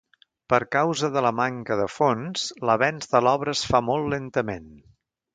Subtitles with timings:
[0.51, 4.65] Per causa de la manca de fons, l'avenç de l'obra es fa molt lentament.